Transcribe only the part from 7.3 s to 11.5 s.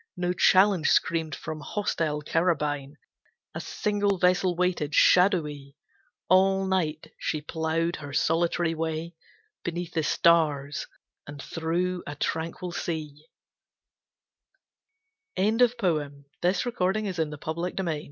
ploughed her solitary way Beneath the stars, and